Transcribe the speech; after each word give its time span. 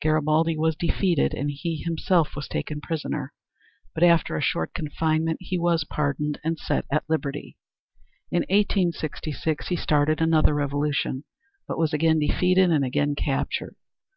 Garibaldi 0.00 0.56
was 0.56 0.76
defeated 0.76 1.34
and 1.34 1.50
he 1.50 1.74
himself 1.78 2.36
was 2.36 2.46
taken 2.46 2.80
prisoner, 2.80 3.32
but 3.96 4.04
after 4.04 4.36
a 4.36 4.40
short 4.40 4.72
confinement 4.74 5.38
he 5.40 5.58
was 5.58 5.82
pardoned 5.82 6.38
and 6.44 6.56
set 6.56 6.84
at 6.88 7.02
liberty. 7.08 7.56
In 8.30 8.42
1866 8.42 9.66
he 9.66 9.74
started 9.76 10.20
another 10.20 10.54
revolution 10.54 11.24
but 11.66 11.78
was 11.78 11.92
again 11.92 12.20
defeated 12.20 12.70
and 12.70 12.84
again 12.84 13.16
captured. 13.16 13.74